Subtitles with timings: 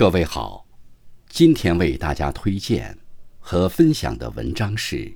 [0.00, 0.64] 各位好，
[1.28, 2.96] 今天为大家推荐
[3.38, 4.96] 和分享的文章是《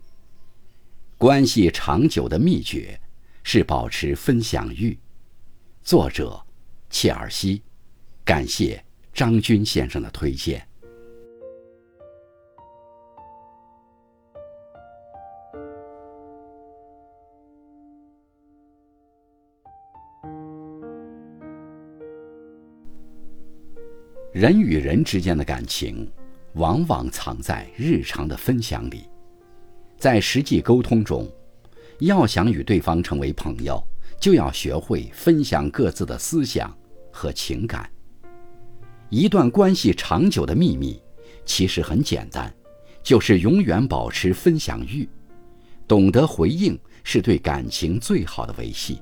[1.17, 3.01] 关系长久的秘诀
[3.43, 4.93] 是保持分享欲》，
[5.83, 6.39] 作者
[6.91, 7.63] 切尔西，
[8.27, 8.85] 感谢
[9.15, 10.69] 张军先生的推荐。
[24.35, 26.11] 人与人之间的感情，
[26.55, 29.09] 往往藏在日常的分享里。
[29.97, 31.31] 在实际沟通中，
[32.01, 33.81] 要想与对方成为朋友，
[34.19, 36.77] 就要学会分享各自的思想
[37.13, 37.89] 和情感。
[39.09, 41.01] 一段关系长久的秘密，
[41.47, 42.53] 其实很简单，
[43.05, 45.09] 就是永远保持分享欲。
[45.87, 49.01] 懂得回应，是对感情最好的维系。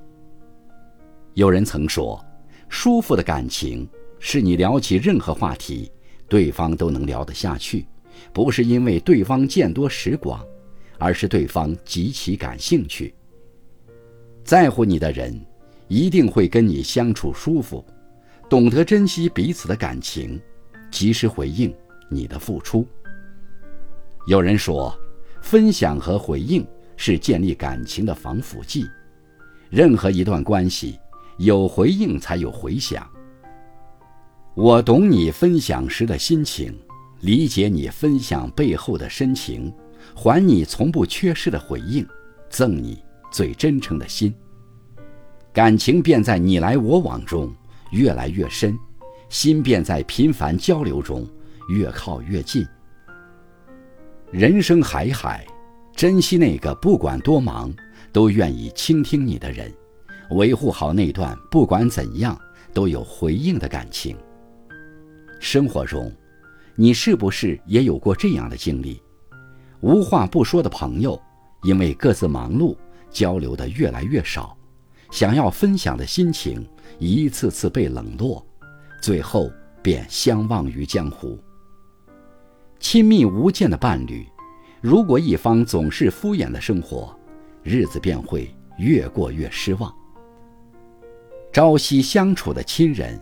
[1.33, 2.23] 有人曾说，
[2.69, 3.89] 舒服的感情。
[4.25, 5.91] 是你聊起任何话题，
[6.29, 7.85] 对方都能聊得下去，
[8.31, 10.41] 不是因为对方见多识广，
[10.97, 13.13] 而是对方极其感兴趣。
[14.45, 15.37] 在乎你的人，
[15.89, 17.85] 一定会跟你相处舒服，
[18.49, 20.39] 懂得珍惜彼此的感情，
[20.89, 21.75] 及时回应
[22.09, 22.87] 你的付出。
[24.25, 24.97] 有人说，
[25.41, 28.85] 分享和回应是建立感情的防腐剂。
[29.69, 30.97] 任何一段关系，
[31.39, 33.05] 有回应才有回响。
[34.55, 36.71] 我懂你分享时的心情，
[37.21, 39.73] 理解你分享背后的深情，
[40.13, 42.07] 还你从不缺失的回应，
[42.51, 44.31] 赠你最真诚的心。
[45.51, 47.51] 感情便在你来我往中
[47.89, 48.77] 越来越深，
[49.27, 51.27] 心便在频繁交流中
[51.69, 52.63] 越靠越近。
[54.29, 55.43] 人生海海，
[55.95, 57.73] 珍惜那个不管多忙
[58.11, 59.73] 都愿意倾听你的人，
[60.29, 62.39] 维护好那段不管怎样
[62.71, 64.15] 都有回应的感情。
[65.43, 66.09] 生活中，
[66.73, 69.03] 你是不是也有过这样的经历？
[69.81, 71.21] 无话不说的朋友，
[71.63, 72.77] 因为各自忙碌，
[73.11, 74.57] 交流的越来越少，
[75.11, 76.65] 想要分享的心情
[76.97, 78.43] 一次次被冷落，
[79.01, 79.51] 最后
[79.81, 81.37] 便相忘于江湖。
[82.79, 84.25] 亲密无间的伴侣，
[84.79, 87.13] 如果一方总是敷衍的生活，
[87.63, 89.93] 日子便会越过越失望。
[91.51, 93.21] 朝夕相处的亲人。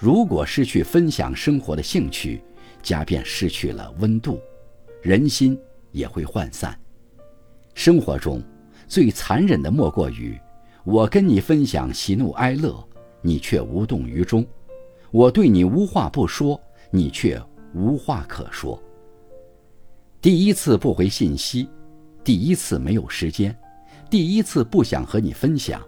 [0.00, 2.42] 如果失去分享生活的兴趣，
[2.82, 4.40] 家便失去了温度，
[5.02, 5.58] 人心
[5.92, 6.74] 也会涣散。
[7.74, 8.42] 生活中
[8.88, 10.40] 最残忍的莫过于，
[10.84, 12.82] 我跟你分享喜怒哀乐，
[13.20, 14.42] 你却无动于衷；
[15.10, 16.58] 我对你无话不说，
[16.90, 17.38] 你却
[17.74, 18.82] 无话可说。
[20.22, 21.68] 第一次不回信息，
[22.24, 23.54] 第一次没有时间，
[24.08, 25.78] 第一次不想和你分享，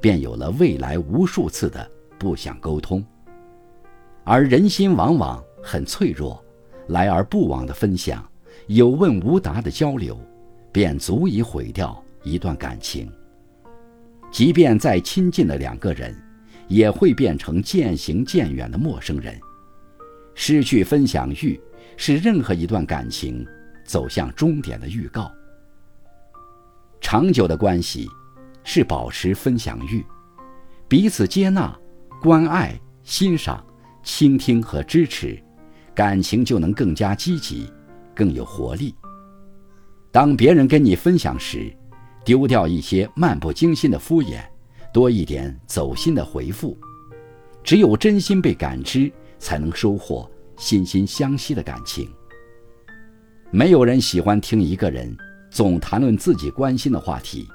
[0.00, 3.04] 便有了未来无数次的不想沟通。
[4.30, 6.44] 而人心往往很脆弱，
[6.88, 8.22] 来而不往的分享，
[8.66, 10.20] 有问无答的交流，
[10.70, 13.10] 便足以毁掉一段感情。
[14.30, 16.14] 即便再亲近的两个人，
[16.66, 19.34] 也会变成渐行渐远的陌生人。
[20.34, 21.58] 失去分享欲，
[21.96, 23.46] 是任何一段感情
[23.82, 25.32] 走向终点的预告。
[27.00, 28.06] 长久的关系，
[28.62, 30.04] 是保持分享欲，
[30.86, 31.74] 彼此接纳、
[32.20, 33.64] 关爱、欣赏。
[34.08, 35.38] 倾听和支持，
[35.94, 37.70] 感情就能更加积极，
[38.14, 38.94] 更有活力。
[40.10, 41.70] 当别人跟你分享时，
[42.24, 44.40] 丢掉一些漫不经心的敷衍，
[44.94, 46.76] 多一点走心的回复。
[47.62, 52.08] 只有真心被感知，才能收获心心相惜的感情。
[53.50, 55.14] 没有人喜欢听一个人
[55.50, 57.46] 总谈论自己关心的话题，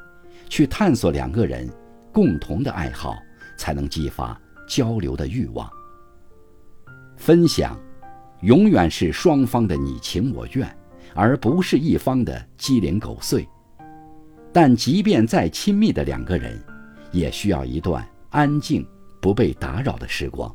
[0.48, 1.68] 去探索两个人
[2.12, 3.18] 共同的爱好，
[3.58, 5.68] 才能激发交流的欲望。
[7.24, 7.80] 分享，
[8.42, 10.70] 永远是双方的你情我愿，
[11.16, 13.48] 而不是一方的鸡零狗碎。
[14.52, 16.62] 但即便再亲密的两个人，
[17.14, 18.86] 也需要一段安静、
[19.22, 20.54] 不被打扰的时光。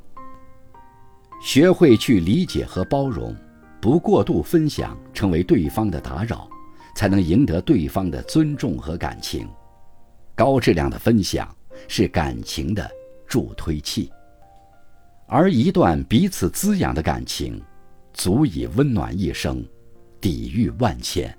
[1.42, 3.34] 学会去理解和包容，
[3.80, 6.46] 不过度分享，成为对方的打扰，
[6.94, 9.48] 才能赢得对方的尊重和感情。
[10.34, 11.48] 高质量的分享
[11.88, 12.86] 是感情的
[13.26, 14.12] 助推器。
[15.30, 17.62] 而一段彼此滋养的感情，
[18.14, 19.62] 足以温暖一生，
[20.22, 21.37] 抵御万千。